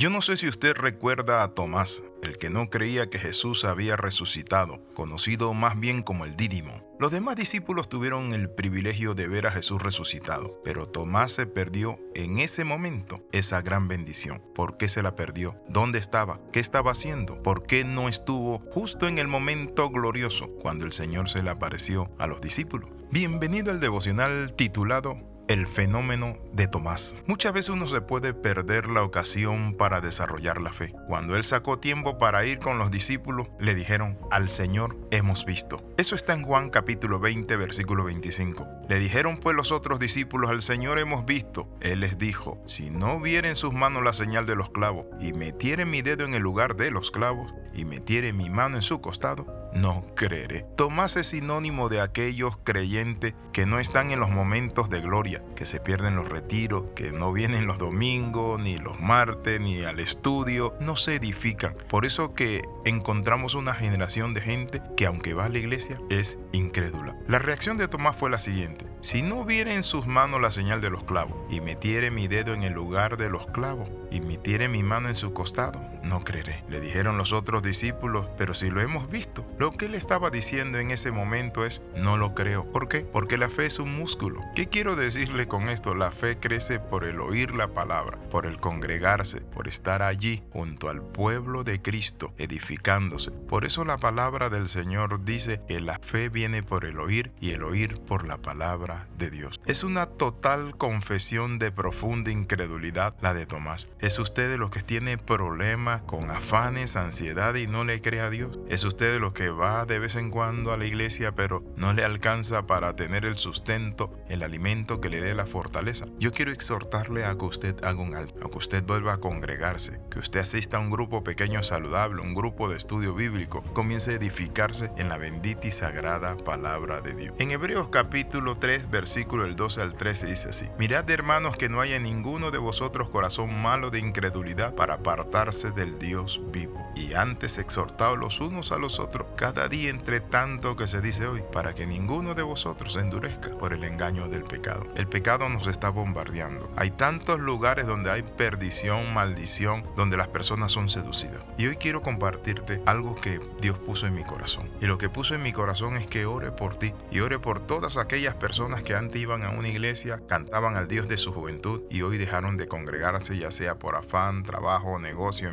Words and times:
Yo 0.00 0.08
no 0.08 0.22
sé 0.22 0.38
si 0.38 0.48
usted 0.48 0.74
recuerda 0.76 1.42
a 1.42 1.48
Tomás, 1.48 2.02
el 2.22 2.38
que 2.38 2.48
no 2.48 2.70
creía 2.70 3.10
que 3.10 3.18
Jesús 3.18 3.66
había 3.66 3.98
resucitado, 3.98 4.82
conocido 4.94 5.52
más 5.52 5.78
bien 5.78 6.02
como 6.02 6.24
el 6.24 6.36
Dídimo. 6.36 6.72
Los 6.98 7.10
demás 7.10 7.36
discípulos 7.36 7.90
tuvieron 7.90 8.32
el 8.32 8.48
privilegio 8.48 9.12
de 9.12 9.28
ver 9.28 9.46
a 9.46 9.50
Jesús 9.50 9.82
resucitado, 9.82 10.58
pero 10.64 10.88
Tomás 10.88 11.32
se 11.32 11.44
perdió 11.44 11.96
en 12.14 12.38
ese 12.38 12.64
momento 12.64 13.22
esa 13.30 13.60
gran 13.60 13.88
bendición. 13.88 14.42
¿Por 14.54 14.78
qué 14.78 14.88
se 14.88 15.02
la 15.02 15.16
perdió? 15.16 15.62
¿Dónde 15.68 15.98
estaba? 15.98 16.40
¿Qué 16.50 16.60
estaba 16.60 16.92
haciendo? 16.92 17.42
¿Por 17.42 17.66
qué 17.66 17.84
no 17.84 18.08
estuvo 18.08 18.60
justo 18.72 19.06
en 19.06 19.18
el 19.18 19.28
momento 19.28 19.90
glorioso 19.90 20.48
cuando 20.62 20.86
el 20.86 20.94
Señor 20.94 21.28
se 21.28 21.42
le 21.42 21.50
apareció 21.50 22.10
a 22.18 22.26
los 22.26 22.40
discípulos? 22.40 22.88
Bienvenido 23.10 23.70
al 23.70 23.80
devocional 23.80 24.54
titulado 24.54 25.29
el 25.50 25.66
fenómeno 25.66 26.36
de 26.52 26.68
Tomás. 26.68 27.24
Muchas 27.26 27.52
veces 27.52 27.70
uno 27.70 27.88
se 27.88 28.00
puede 28.00 28.34
perder 28.34 28.88
la 28.88 29.02
ocasión 29.02 29.74
para 29.74 30.00
desarrollar 30.00 30.62
la 30.62 30.72
fe. 30.72 30.94
Cuando 31.08 31.34
él 31.34 31.42
sacó 31.42 31.80
tiempo 31.80 32.18
para 32.18 32.46
ir 32.46 32.60
con 32.60 32.78
los 32.78 32.92
discípulos, 32.92 33.48
le 33.58 33.74
dijeron, 33.74 34.16
al 34.30 34.48
Señor 34.48 34.96
hemos 35.10 35.44
visto. 35.44 35.82
Eso 35.96 36.14
está 36.14 36.34
en 36.34 36.44
Juan 36.44 36.70
capítulo 36.70 37.18
20, 37.18 37.56
versículo 37.56 38.04
25. 38.04 38.64
Le 38.88 39.00
dijeron 39.00 39.38
pues 39.38 39.56
los 39.56 39.72
otros 39.72 39.98
discípulos, 39.98 40.50
al 40.50 40.62
Señor 40.62 41.00
hemos 41.00 41.26
visto. 41.26 41.68
Él 41.80 41.98
les 41.98 42.16
dijo, 42.16 42.62
si 42.66 42.90
no 42.90 43.18
viera 43.18 43.48
en 43.48 43.56
sus 43.56 43.72
manos 43.72 44.04
la 44.04 44.12
señal 44.12 44.46
de 44.46 44.54
los 44.54 44.70
clavos 44.70 45.06
y 45.18 45.32
metiere 45.32 45.84
mi 45.84 46.00
dedo 46.00 46.24
en 46.26 46.34
el 46.34 46.42
lugar 46.42 46.76
de 46.76 46.92
los 46.92 47.10
clavos 47.10 47.52
y 47.74 47.84
metiere 47.84 48.32
mi 48.32 48.50
mano 48.50 48.76
en 48.76 48.82
su 48.82 49.00
costado, 49.00 49.59
no 49.74 50.04
creeré. 50.14 50.66
Tomás 50.76 51.16
es 51.16 51.28
sinónimo 51.28 51.88
de 51.88 52.00
aquellos 52.00 52.56
creyentes 52.64 53.34
que 53.52 53.66
no 53.66 53.78
están 53.78 54.10
en 54.10 54.20
los 54.20 54.30
momentos 54.30 54.90
de 54.90 55.00
gloria, 55.00 55.42
que 55.56 55.66
se 55.66 55.80
pierden 55.80 56.16
los 56.16 56.28
retiros, 56.28 56.84
que 56.94 57.12
no 57.12 57.32
vienen 57.32 57.66
los 57.66 57.78
domingos, 57.78 58.60
ni 58.60 58.78
los 58.78 59.00
martes, 59.00 59.60
ni 59.60 59.82
al 59.84 60.00
estudio, 60.00 60.74
no 60.80 60.96
se 60.96 61.16
edifican. 61.16 61.74
Por 61.88 62.04
eso 62.04 62.34
que 62.34 62.62
encontramos 62.84 63.54
una 63.54 63.74
generación 63.74 64.34
de 64.34 64.40
gente 64.40 64.82
que 64.96 65.06
aunque 65.06 65.34
va 65.34 65.46
a 65.46 65.48
la 65.48 65.58
iglesia 65.58 65.98
es 66.10 66.38
incrédula. 66.52 67.16
La 67.26 67.38
reacción 67.38 67.76
de 67.76 67.88
Tomás 67.88 68.16
fue 68.16 68.30
la 68.30 68.40
siguiente. 68.40 68.86
Si 69.00 69.22
no 69.22 69.36
hubiera 69.36 69.74
en 69.74 69.82
sus 69.82 70.06
manos 70.06 70.40
la 70.40 70.52
señal 70.52 70.80
de 70.80 70.90
los 70.90 71.04
clavos, 71.04 71.36
y 71.50 71.60
metiere 71.60 72.10
mi 72.10 72.28
dedo 72.28 72.54
en 72.54 72.62
el 72.62 72.74
lugar 72.74 73.16
de 73.16 73.30
los 73.30 73.46
clavos, 73.46 73.88
y 74.10 74.20
metiere 74.20 74.68
mi 74.68 74.82
mano 74.82 75.08
en 75.08 75.16
su 75.16 75.32
costado, 75.32 75.80
no 76.02 76.20
creeré. 76.20 76.64
Le 76.68 76.80
dijeron 76.80 77.18
los 77.18 77.32
otros 77.32 77.62
discípulos, 77.62 78.26
pero 78.36 78.54
si 78.54 78.70
lo 78.70 78.80
hemos 78.80 79.08
visto. 79.10 79.46
Lo 79.58 79.72
que 79.72 79.86
él 79.86 79.94
estaba 79.94 80.30
diciendo 80.30 80.78
en 80.78 80.90
ese 80.90 81.10
momento 81.10 81.64
es, 81.64 81.82
no 81.96 82.16
lo 82.16 82.34
creo. 82.34 82.70
¿Por 82.70 82.88
qué? 82.88 83.00
Porque 83.00 83.38
la 83.38 83.48
fe 83.48 83.66
es 83.66 83.78
un 83.78 83.96
músculo. 83.96 84.44
¿Qué 84.54 84.68
quiero 84.68 84.96
decirle 84.96 85.48
con 85.48 85.68
esto? 85.68 85.94
La 85.94 86.10
fe 86.10 86.38
crece 86.38 86.78
por 86.78 87.04
el 87.04 87.20
oír 87.20 87.54
la 87.54 87.68
palabra, 87.68 88.18
por 88.30 88.46
el 88.46 88.58
congregarse, 88.58 89.40
por 89.40 89.68
estar 89.68 90.02
allí 90.02 90.42
junto 90.52 90.88
al 90.88 91.02
pueblo 91.02 91.64
de 91.64 91.82
Cristo, 91.82 92.32
edificándose. 92.38 93.30
Por 93.30 93.64
eso 93.64 93.84
la 93.84 93.96
palabra 93.96 94.50
del 94.50 94.68
Señor 94.68 95.24
dice 95.24 95.60
que 95.66 95.80
la 95.80 95.98
fe 95.98 96.28
viene 96.28 96.62
por 96.62 96.84
el 96.84 96.98
oír 96.98 97.32
y 97.40 97.50
el 97.50 97.62
oír 97.62 98.00
por 98.00 98.26
la 98.26 98.38
palabra 98.38 99.08
de 99.18 99.30
Dios. 99.30 99.60
Es 99.66 99.84
una 99.84 100.06
total 100.06 100.76
confesión 100.76 101.58
de 101.58 101.72
profunda 101.72 102.30
incredulidad 102.30 103.14
la 103.20 103.34
de 103.34 103.46
Tomás. 103.46 103.88
¿Es 104.00 104.18
usted 104.18 104.50
de 104.50 104.58
los 104.58 104.70
que 104.70 104.82
tiene 104.82 105.18
problemas 105.18 105.89
con 105.98 106.30
afanes, 106.30 106.96
ansiedad 106.96 107.54
y 107.56 107.66
no 107.66 107.84
le 107.84 108.00
cree 108.00 108.20
a 108.20 108.30
Dios? 108.30 108.58
¿Es 108.68 108.84
usted 108.84 109.12
de 109.12 109.20
los 109.20 109.32
que 109.32 109.50
va 109.50 109.84
de 109.86 109.98
vez 109.98 110.16
en 110.16 110.30
cuando 110.30 110.72
a 110.72 110.76
la 110.76 110.84
iglesia 110.84 111.32
pero 111.32 111.64
no 111.76 111.92
le 111.92 112.04
alcanza 112.04 112.66
para 112.66 112.94
tener 112.94 113.24
el 113.24 113.36
sustento, 113.36 114.12
el 114.28 114.42
alimento 114.42 115.00
que 115.00 115.10
le 115.10 115.20
dé 115.20 115.34
la 115.34 115.46
fortaleza? 115.46 116.06
Yo 116.18 116.32
quiero 116.32 116.52
exhortarle 116.52 117.24
a 117.24 117.36
que 117.36 117.44
usted 117.44 117.84
haga 117.84 118.00
un 118.00 118.14
alto, 118.14 118.46
a 118.46 118.50
que 118.50 118.58
usted 118.58 118.84
vuelva 118.84 119.14
a 119.14 119.20
congregarse, 119.20 120.00
que 120.10 120.20
usted 120.20 120.40
asista 120.40 120.76
a 120.76 120.80
un 120.80 120.90
grupo 120.90 121.24
pequeño 121.24 121.62
saludable, 121.62 122.22
un 122.22 122.34
grupo 122.34 122.68
de 122.68 122.76
estudio 122.76 123.14
bíblico, 123.14 123.62
comience 123.72 124.12
a 124.12 124.14
edificarse 124.14 124.92
en 124.96 125.08
la 125.08 125.18
bendita 125.18 125.66
y 125.66 125.70
sagrada 125.70 126.36
palabra 126.36 127.00
de 127.00 127.14
Dios. 127.14 127.34
En 127.38 127.50
Hebreos 127.50 127.88
capítulo 127.88 128.56
3 128.56 128.90
versículo 128.90 129.42
del 129.44 129.56
12 129.56 129.82
al 129.82 129.94
13 129.94 130.26
dice 130.26 130.48
así, 130.50 130.66
mirad 130.78 131.08
hermanos 131.10 131.56
que 131.56 131.68
no 131.68 131.80
haya 131.80 131.98
ninguno 131.98 132.50
de 132.50 132.58
vosotros 132.58 133.08
corazón 133.08 133.60
malo 133.60 133.90
de 133.90 133.98
incredulidad 133.98 134.74
para 134.74 134.94
apartarse 134.94 135.70
del 135.80 135.98
Dios 135.98 136.42
vivo. 136.52 136.86
Y 136.94 137.14
antes 137.14 137.56
exhortaos 137.56 138.18
los 138.18 138.42
unos 138.42 138.70
a 138.70 138.76
los 138.76 139.00
otros, 139.00 139.28
cada 139.34 139.66
día 139.66 139.88
entre 139.88 140.20
tanto 140.20 140.76
que 140.76 140.86
se 140.86 141.00
dice 141.00 141.26
hoy, 141.26 141.42
para 141.52 141.74
que 141.74 141.86
ninguno 141.86 142.34
de 142.34 142.42
vosotros 142.42 142.92
se 142.92 143.00
endurezca 143.00 143.56
por 143.56 143.72
el 143.72 143.84
engaño 143.84 144.28
del 144.28 144.42
pecado. 144.42 144.84
El 144.94 145.06
pecado 145.06 145.48
nos 145.48 145.66
está 145.68 145.88
bombardeando. 145.88 146.70
Hay 146.76 146.90
tantos 146.90 147.40
lugares 147.40 147.86
donde 147.86 148.10
hay 148.10 148.22
perdición, 148.22 149.14
maldición, 149.14 149.86
donde 149.96 150.18
las 150.18 150.28
personas 150.28 150.70
son 150.70 150.90
seducidas. 150.90 151.42
Y 151.56 151.66
hoy 151.66 151.76
quiero 151.76 152.02
compartirte 152.02 152.82
algo 152.84 153.14
que 153.14 153.40
Dios 153.62 153.78
puso 153.78 154.06
en 154.06 154.14
mi 154.14 154.24
corazón. 154.24 154.68
Y 154.82 154.86
lo 154.86 154.98
que 154.98 155.08
puso 155.08 155.34
en 155.34 155.42
mi 155.42 155.54
corazón 155.54 155.96
es 155.96 156.06
que 156.06 156.26
ore 156.26 156.52
por 156.52 156.78
ti 156.78 156.92
y 157.10 157.20
ore 157.20 157.38
por 157.38 157.60
todas 157.60 157.96
aquellas 157.96 158.34
personas 158.34 158.82
que 158.82 158.94
antes 158.94 159.18
iban 159.18 159.44
a 159.44 159.50
una 159.50 159.68
iglesia, 159.68 160.20
cantaban 160.26 160.76
al 160.76 160.88
Dios 160.88 161.08
de 161.08 161.16
su 161.16 161.32
juventud 161.32 161.80
y 161.88 162.02
hoy 162.02 162.18
dejaron 162.18 162.58
de 162.58 162.68
congregarse, 162.68 163.38
ya 163.38 163.50
sea 163.50 163.78
por 163.78 163.96
afán, 163.96 164.42
trabajo, 164.42 164.98
negocio, 164.98 165.48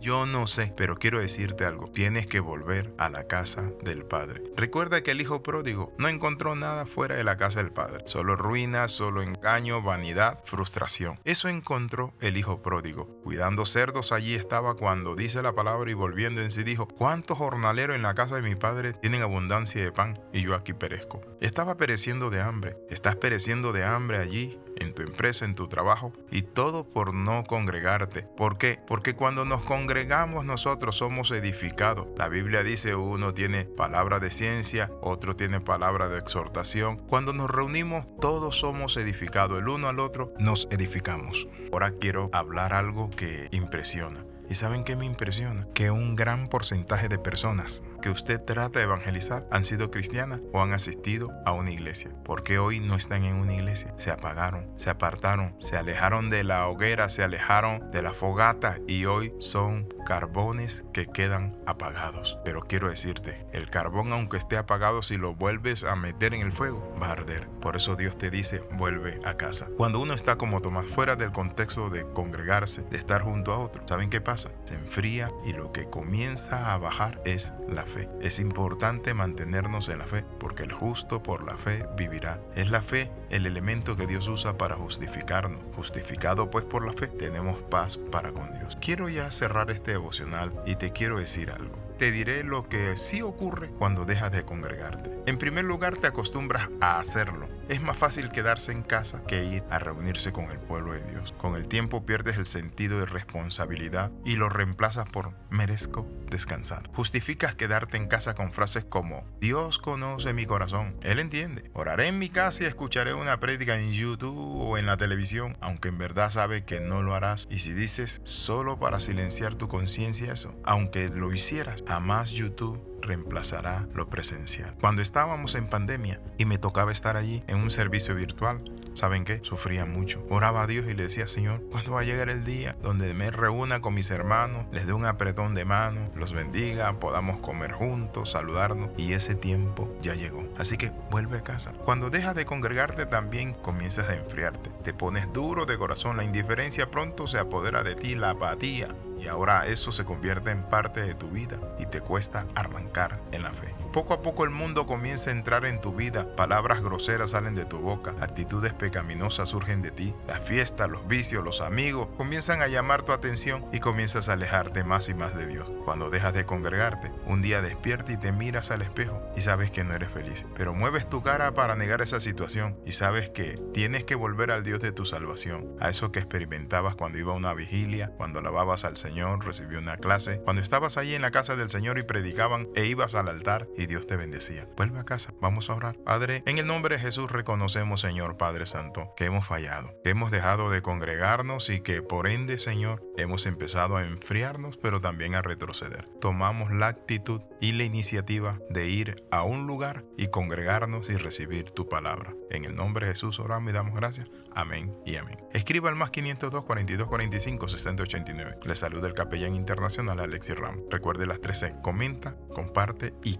yo 0.00 0.26
no 0.26 0.46
sé, 0.46 0.72
pero 0.76 0.96
quiero 0.96 1.20
decirte 1.20 1.64
algo, 1.64 1.90
tienes 1.90 2.26
que 2.26 2.40
volver 2.40 2.92
a 2.98 3.08
la 3.08 3.26
casa 3.26 3.70
del 3.82 4.04
Padre. 4.04 4.42
Recuerda 4.56 5.02
que 5.02 5.12
el 5.12 5.20
Hijo 5.20 5.42
pródigo 5.42 5.92
no 5.98 6.08
encontró 6.08 6.54
nada 6.54 6.86
fuera 6.86 7.14
de 7.16 7.24
la 7.24 7.36
casa 7.36 7.62
del 7.62 7.72
Padre, 7.72 8.04
solo 8.06 8.36
ruinas, 8.36 8.92
solo 8.92 9.22
engaño, 9.22 9.82
vanidad, 9.82 10.40
frustración. 10.44 11.18
Eso 11.24 11.48
encontró 11.48 12.12
el 12.20 12.36
Hijo 12.36 12.62
pródigo. 12.62 13.06
Cuidando 13.22 13.64
cerdos 13.66 14.12
allí 14.12 14.34
estaba 14.34 14.74
cuando 14.74 15.16
dice 15.16 15.42
la 15.42 15.54
palabra 15.54 15.90
y 15.90 15.94
volviendo 15.94 16.42
en 16.42 16.50
sí 16.50 16.62
dijo, 16.62 16.86
¿cuántos 16.86 17.38
jornaleros 17.38 17.96
en 17.96 18.02
la 18.02 18.14
casa 18.14 18.36
de 18.36 18.42
mi 18.42 18.54
Padre 18.54 18.92
tienen 18.92 19.22
abundancia 19.22 19.82
de 19.82 19.92
pan 19.92 20.20
y 20.32 20.42
yo 20.42 20.54
aquí 20.54 20.72
perezco? 20.72 21.20
Estaba 21.40 21.76
pereciendo 21.76 22.30
de 22.30 22.40
hambre 22.40 22.76
Estás 22.90 23.16
pereciendo 23.16 23.72
de 23.72 23.84
hambre 23.84 24.18
allí, 24.18 24.58
en 24.78 24.94
tu 24.94 25.02
empresa, 25.02 25.44
en 25.44 25.54
tu 25.54 25.68
trabajo, 25.68 26.12
y 26.30 26.42
todo 26.42 26.84
por 26.88 27.14
no 27.14 27.44
congregarte. 27.44 28.22
¿Por 28.22 28.58
qué? 28.58 28.80
Porque 28.86 29.14
cuando 29.14 29.44
nos 29.44 29.64
congregamos 29.64 30.44
nosotros 30.44 30.96
somos 30.96 31.30
edificados. 31.30 32.08
La 32.16 32.28
Biblia 32.28 32.62
dice 32.62 32.94
uno 32.94 33.34
tiene 33.34 33.64
palabra 33.64 34.20
de 34.20 34.30
ciencia, 34.30 34.90
otro 35.00 35.36
tiene 35.36 35.60
palabra 35.60 36.08
de 36.08 36.18
exhortación. 36.18 36.98
Cuando 36.98 37.32
nos 37.32 37.50
reunimos 37.50 38.06
todos 38.20 38.58
somos 38.58 38.96
edificados, 38.96 39.58
el 39.58 39.68
uno 39.68 39.88
al 39.88 40.00
otro 40.00 40.32
nos 40.38 40.68
edificamos. 40.70 41.48
Ahora 41.72 41.90
quiero 41.90 42.30
hablar 42.32 42.72
algo 42.72 43.10
que 43.10 43.48
impresiona. 43.52 44.24
¿Y 44.48 44.56
saben 44.56 44.84
qué 44.84 44.96
me 44.96 45.06
impresiona? 45.06 45.66
Que 45.74 45.90
un 45.90 46.16
gran 46.16 46.48
porcentaje 46.48 47.08
de 47.08 47.18
personas 47.18 47.82
que 48.02 48.10
usted 48.10 48.40
trata 48.40 48.78
de 48.78 48.84
evangelizar 48.84 49.46
han 49.50 49.64
sido 49.64 49.90
cristianas 49.90 50.40
o 50.52 50.60
han 50.60 50.72
asistido 50.72 51.30
a 51.46 51.52
una 51.52 51.70
iglesia. 51.70 52.10
Porque 52.24 52.58
hoy 52.58 52.80
no 52.80 52.96
están 52.96 53.24
en 53.24 53.36
una 53.36 53.54
iglesia. 53.54 53.94
Se 53.96 54.10
apagaron, 54.10 54.70
se 54.76 54.90
apartaron, 54.90 55.54
se 55.58 55.76
alejaron 55.76 56.30
de 56.30 56.44
la 56.44 56.68
hoguera, 56.68 57.08
se 57.08 57.22
alejaron 57.22 57.90
de 57.90 58.02
la 58.02 58.12
fogata 58.12 58.76
y 58.86 59.06
hoy 59.06 59.32
son 59.38 59.88
carbones 60.04 60.84
que 60.92 61.06
quedan 61.06 61.56
apagados. 61.66 62.38
Pero 62.44 62.62
quiero 62.62 62.88
decirte, 62.88 63.46
el 63.52 63.70
carbón 63.70 64.12
aunque 64.12 64.36
esté 64.36 64.56
apagado, 64.56 65.02
si 65.02 65.16
lo 65.16 65.34
vuelves 65.34 65.84
a 65.84 65.96
meter 65.96 66.34
en 66.34 66.42
el 66.42 66.52
fuego, 66.52 66.94
va 67.02 67.08
a 67.08 67.12
arder. 67.12 67.48
Por 67.60 67.76
eso 67.76 67.96
Dios 67.96 68.16
te 68.16 68.30
dice, 68.30 68.62
vuelve 68.72 69.20
a 69.24 69.36
casa. 69.36 69.68
Cuando 69.76 70.00
uno 70.00 70.14
está 70.14 70.36
como 70.36 70.60
Tomás 70.60 70.86
fuera 70.86 71.16
del 71.16 71.32
contexto 71.32 71.90
de 71.90 72.04
congregarse, 72.12 72.82
de 72.82 72.98
estar 72.98 73.22
junto 73.22 73.52
a 73.52 73.58
otro, 73.58 73.82
¿saben 73.88 74.10
qué 74.10 74.20
pasa? 74.20 74.50
Se 74.64 74.74
enfría 74.74 75.30
y 75.44 75.52
lo 75.52 75.72
que 75.72 75.88
comienza 75.88 76.72
a 76.72 76.78
bajar 76.78 77.20
es 77.24 77.52
la 77.68 77.84
fe. 77.84 78.08
Es 78.20 78.38
importante 78.38 79.14
mantenernos 79.14 79.88
en 79.88 79.98
la 79.98 80.06
fe 80.06 80.24
porque 80.38 80.64
el 80.64 80.72
justo 80.72 81.22
por 81.22 81.44
la 81.44 81.56
fe 81.56 81.86
vivirá. 81.96 82.40
Es 82.54 82.70
la 82.70 82.82
fe 82.82 83.10
el 83.30 83.46
elemento 83.46 83.96
que 83.96 84.06
Dios 84.06 84.28
usa 84.28 84.56
para 84.58 84.76
justificarnos. 84.76 85.60
Justificado 85.74 86.50
pues 86.50 86.64
por 86.64 86.84
la 86.84 86.92
fe, 86.92 87.08
tenemos 87.08 87.60
paz 87.62 87.96
para 87.96 88.32
con 88.32 88.52
Dios. 88.58 88.78
Quiero 88.80 89.08
ya 89.08 89.30
cerrar 89.30 89.70
este 89.70 89.93
devocional 89.94 90.52
y 90.66 90.76
te 90.76 90.90
quiero 90.90 91.18
decir 91.18 91.50
algo 91.50 91.84
te 91.98 92.10
diré 92.10 92.42
lo 92.42 92.68
que 92.68 92.96
sí 92.96 93.22
ocurre 93.22 93.70
cuando 93.78 94.04
dejas 94.04 94.32
de 94.32 94.44
congregarte. 94.44 95.10
En 95.26 95.38
primer 95.38 95.64
lugar, 95.64 95.96
te 95.96 96.06
acostumbras 96.06 96.68
a 96.80 96.98
hacerlo. 96.98 97.48
Es 97.68 97.80
más 97.80 97.96
fácil 97.96 98.28
quedarse 98.28 98.72
en 98.72 98.82
casa 98.82 99.22
que 99.26 99.44
ir 99.44 99.64
a 99.70 99.78
reunirse 99.78 100.32
con 100.32 100.50
el 100.50 100.58
pueblo 100.58 100.92
de 100.92 101.02
Dios. 101.04 101.32
Con 101.38 101.56
el 101.56 101.66
tiempo 101.66 102.04
pierdes 102.04 102.36
el 102.36 102.46
sentido 102.46 103.00
de 103.00 103.06
responsabilidad 103.06 104.12
y 104.24 104.36
lo 104.36 104.48
reemplazas 104.50 105.08
por 105.08 105.32
merezco 105.50 106.06
descansar. 106.30 106.90
Justificas 106.94 107.54
quedarte 107.54 107.96
en 107.96 108.08
casa 108.08 108.34
con 108.34 108.52
frases 108.52 108.84
como 108.84 109.24
Dios 109.40 109.78
conoce 109.78 110.32
mi 110.32 110.46
corazón, 110.46 110.96
Él 111.02 111.20
entiende. 111.20 111.70
Oraré 111.72 112.08
en 112.08 112.18
mi 112.18 112.28
casa 112.28 112.64
y 112.64 112.66
escucharé 112.66 113.14
una 113.14 113.40
prédica 113.40 113.76
en 113.78 113.92
YouTube 113.92 114.36
o 114.36 114.76
en 114.76 114.86
la 114.86 114.96
televisión, 114.96 115.56
aunque 115.60 115.88
en 115.88 115.98
verdad 115.98 116.30
sabe 116.30 116.64
que 116.64 116.80
no 116.80 117.02
lo 117.02 117.14
harás. 117.14 117.46
Y 117.50 117.60
si 117.60 117.72
dices 117.72 118.20
solo 118.24 118.78
para 118.78 119.00
silenciar 119.00 119.54
tu 119.54 119.68
conciencia 119.68 120.32
eso, 120.32 120.54
aunque 120.64 121.08
lo 121.08 121.32
hicieras, 121.32 121.84
jamás 121.86 122.32
YouTube 122.32 122.82
reemplazará 123.04 123.86
lo 123.94 124.08
presencial. 124.08 124.74
Cuando 124.80 125.02
estábamos 125.02 125.54
en 125.54 125.68
pandemia 125.68 126.20
y 126.38 126.46
me 126.46 126.58
tocaba 126.58 126.90
estar 126.90 127.16
allí 127.16 127.44
un 127.62 127.70
servicio 127.70 128.14
virtual, 128.14 128.62
¿saben 128.94 129.24
qué? 129.24 129.40
Sufría 129.42 129.86
mucho. 129.86 130.24
Oraba 130.30 130.62
a 130.62 130.66
Dios 130.66 130.86
y 130.86 130.94
le 130.94 131.04
decía, 131.04 131.28
Señor, 131.28 131.62
¿cuándo 131.70 131.92
va 131.92 132.00
a 132.00 132.04
llegar 132.04 132.28
el 132.28 132.44
día 132.44 132.76
donde 132.82 133.12
me 133.14 133.30
reúna 133.30 133.80
con 133.80 133.94
mis 133.94 134.10
hermanos, 134.10 134.66
les 134.72 134.86
dé 134.86 134.92
un 134.92 135.04
apretón 135.04 135.54
de 135.54 135.64
mano, 135.64 136.10
los 136.14 136.32
bendiga, 136.32 136.98
podamos 136.98 137.38
comer 137.38 137.72
juntos, 137.72 138.30
saludarnos? 138.30 138.90
Y 138.96 139.12
ese 139.12 139.34
tiempo 139.34 139.94
ya 140.00 140.14
llegó. 140.14 140.48
Así 140.56 140.76
que 140.76 140.92
vuelve 141.10 141.38
a 141.38 141.44
casa. 141.44 141.72
Cuando 141.84 142.10
dejas 142.10 142.34
de 142.34 142.44
congregarte 142.44 143.06
también 143.06 143.54
comienzas 143.54 144.08
a 144.08 144.14
enfriarte. 144.14 144.70
Te 144.82 144.94
pones 144.94 145.32
duro 145.32 145.66
de 145.66 145.78
corazón, 145.78 146.16
la 146.16 146.24
indiferencia 146.24 146.90
pronto 146.90 147.26
se 147.26 147.38
apodera 147.38 147.82
de 147.82 147.94
ti, 147.94 148.14
la 148.14 148.30
apatía 148.30 148.88
y 149.18 149.28
ahora 149.28 149.66
eso 149.66 149.90
se 149.90 150.04
convierte 150.04 150.50
en 150.50 150.62
parte 150.64 151.00
de 151.00 151.14
tu 151.14 151.28
vida 151.28 151.58
y 151.78 151.86
te 151.86 152.00
cuesta 152.00 152.46
arrancar 152.54 153.20
en 153.32 153.42
la 153.42 153.52
fe. 153.52 153.83
Poco 153.94 154.12
a 154.12 154.22
poco 154.22 154.42
el 154.42 154.50
mundo 154.50 154.86
comienza 154.86 155.30
a 155.30 155.34
entrar 155.34 155.64
en 155.64 155.80
tu 155.80 155.92
vida, 155.92 156.34
palabras 156.34 156.82
groseras 156.82 157.30
salen 157.30 157.54
de 157.54 157.64
tu 157.64 157.78
boca, 157.78 158.12
actitudes 158.20 158.72
pecaminosas 158.72 159.50
surgen 159.50 159.82
de 159.82 159.92
ti, 159.92 160.12
las 160.26 160.44
fiestas, 160.44 160.90
los 160.90 161.06
vicios, 161.06 161.44
los 161.44 161.60
amigos 161.60 162.08
comienzan 162.16 162.60
a 162.60 162.66
llamar 162.66 163.04
tu 163.04 163.12
atención 163.12 163.64
y 163.72 163.78
comienzas 163.78 164.28
a 164.28 164.32
alejarte 164.32 164.82
más 164.82 165.08
y 165.08 165.14
más 165.14 165.36
de 165.36 165.46
Dios. 165.46 165.70
Cuando 165.84 166.10
dejas 166.10 166.34
de 166.34 166.42
congregarte, 166.42 167.12
un 167.26 167.40
día 167.40 167.62
despierta 167.62 168.10
y 168.10 168.16
te 168.16 168.32
miras 168.32 168.72
al 168.72 168.82
espejo 168.82 169.22
y 169.36 169.42
sabes 169.42 169.70
que 169.70 169.84
no 169.84 169.94
eres 169.94 170.08
feliz, 170.08 170.44
pero 170.56 170.74
mueves 170.74 171.08
tu 171.08 171.22
cara 171.22 171.54
para 171.54 171.76
negar 171.76 172.00
esa 172.00 172.18
situación 172.18 172.76
y 172.84 172.92
sabes 172.92 173.30
que 173.30 173.62
tienes 173.72 174.04
que 174.04 174.16
volver 174.16 174.50
al 174.50 174.64
Dios 174.64 174.80
de 174.80 174.90
tu 174.90 175.06
salvación, 175.06 175.68
a 175.78 175.88
eso 175.88 176.10
que 176.10 176.18
experimentabas 176.18 176.96
cuando 176.96 177.18
iba 177.18 177.32
a 177.32 177.36
una 177.36 177.54
vigilia, 177.54 178.10
cuando 178.16 178.40
alababas 178.40 178.84
al 178.84 178.96
Señor, 178.96 179.46
recibió 179.46 179.78
una 179.78 179.98
clase, 179.98 180.40
cuando 180.40 180.62
estabas 180.62 180.96
ahí 180.96 181.14
en 181.14 181.22
la 181.22 181.30
casa 181.30 181.54
del 181.54 181.70
Señor 181.70 181.98
y 181.98 182.02
predicaban 182.02 182.66
e 182.74 182.86
ibas 182.86 183.14
al 183.14 183.28
altar 183.28 183.68
Dios 183.86 184.06
te 184.06 184.16
bendecía. 184.16 184.68
Vuelve 184.76 185.00
a 185.00 185.04
casa, 185.04 185.34
vamos 185.40 185.70
a 185.70 185.74
orar. 185.74 185.96
Padre, 186.04 186.42
en 186.46 186.58
el 186.58 186.66
nombre 186.66 186.96
de 186.96 187.02
Jesús 187.02 187.30
reconocemos, 187.30 188.00
Señor 188.00 188.36
Padre 188.36 188.66
Santo, 188.66 189.12
que 189.16 189.26
hemos 189.26 189.46
fallado, 189.46 189.94
que 190.02 190.10
hemos 190.10 190.30
dejado 190.30 190.70
de 190.70 190.82
congregarnos 190.82 191.70
y 191.70 191.80
que 191.80 192.02
por 192.02 192.26
ende, 192.26 192.58
Señor, 192.58 193.02
hemos 193.16 193.46
empezado 193.46 193.96
a 193.96 194.04
enfriarnos, 194.04 194.76
pero 194.76 195.00
también 195.00 195.34
a 195.34 195.42
retroceder. 195.42 196.04
Tomamos 196.20 196.70
la 196.70 196.88
actitud 196.88 197.40
y 197.60 197.72
la 197.72 197.84
iniciativa 197.84 198.58
de 198.68 198.88
ir 198.88 199.24
a 199.30 199.42
un 199.42 199.66
lugar 199.66 200.04
y 200.16 200.28
congregarnos 200.28 201.08
y 201.08 201.16
recibir 201.16 201.70
tu 201.70 201.88
palabra. 201.88 202.34
En 202.50 202.64
el 202.64 202.74
nombre 202.74 203.06
de 203.06 203.12
Jesús 203.12 203.40
oramos 203.40 203.70
y 203.70 203.74
damos 203.74 203.94
gracias. 203.94 204.30
Amén 204.54 204.94
y 205.04 205.16
amén. 205.16 205.38
Escriba 205.52 205.88
al 205.88 205.96
más 205.96 206.10
502 206.10 206.64
42 206.64 207.08
45 207.08 207.68
60 207.68 208.02
89. 208.02 208.58
Le 208.64 208.76
saluda 208.76 209.08
el 209.08 209.14
capellán 209.14 209.54
internacional 209.54 210.20
Alexis 210.20 210.56
Ram. 210.56 210.82
Recuerde 210.90 211.26
las 211.26 211.40
13. 211.40 211.76
Comenta, 211.82 212.36
comparte 212.52 213.14
y 213.24 213.38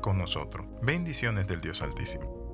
con 0.00 0.18
nosotros. 0.18 0.66
Bendiciones 0.82 1.46
del 1.46 1.60
Dios 1.60 1.82
Altísimo. 1.82 2.45